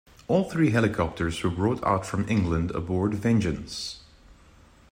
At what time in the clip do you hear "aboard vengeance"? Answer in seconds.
2.71-3.99